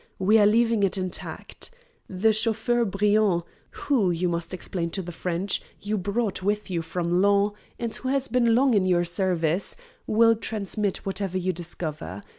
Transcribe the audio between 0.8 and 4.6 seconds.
it intact. The chauffeur Briand who, you must